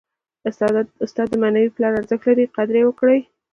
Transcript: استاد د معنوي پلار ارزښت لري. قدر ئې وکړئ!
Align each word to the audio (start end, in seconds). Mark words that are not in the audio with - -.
استاد 1.09 1.27
د 1.31 1.33
معنوي 1.41 1.69
پلار 1.75 1.91
ارزښت 1.99 2.23
لري. 2.29 2.45
قدر 2.55 2.75
ئې 2.79 2.83
وکړئ! 2.85 3.19